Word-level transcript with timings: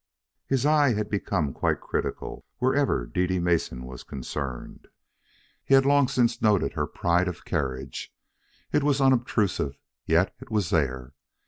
His 0.47 0.65
eye 0.65 0.93
had 0.95 1.11
become 1.11 1.53
quite 1.53 1.79
critical 1.79 2.43
wherever 2.57 3.05
Dede 3.05 3.39
Mason 3.39 3.83
was 3.85 4.01
concerned. 4.01 4.87
He 5.63 5.75
had 5.75 5.85
long 5.85 6.07
since 6.07 6.41
noted 6.41 6.73
her 6.73 6.87
pride 6.87 7.27
of 7.27 7.45
carriage. 7.45 8.11
It 8.71 8.81
was 8.81 8.99
unobtrusive, 8.99 9.77
yet 10.07 10.33
it 10.39 10.49
was 10.49 10.71
there. 10.71 11.13